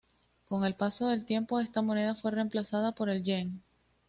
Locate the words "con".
0.45-0.63